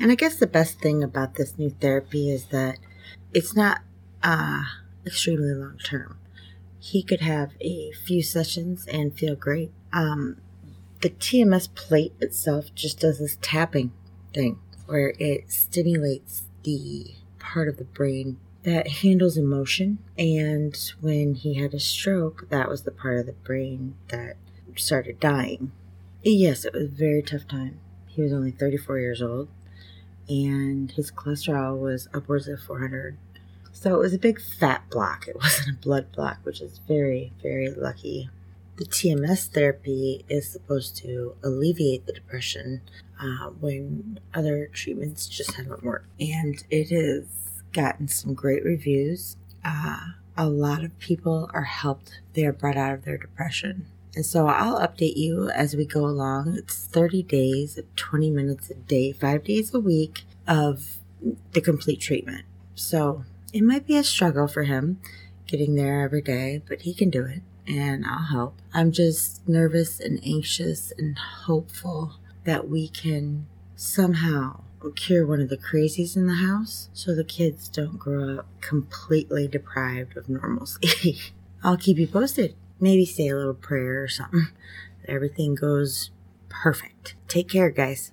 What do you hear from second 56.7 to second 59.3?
30 days, 20 minutes a day,